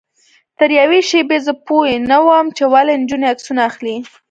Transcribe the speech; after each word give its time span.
تر 0.57 0.69
یوې 0.79 0.99
شېبې 1.09 1.37
زه 1.45 1.53
پوی 1.65 1.91
نه 2.11 2.17
وم 2.25 2.45
چې 2.57 2.63
ولې 2.73 2.93
نجونې 3.01 3.27
عکسونه 3.33 3.61
اخلي. 3.69 3.95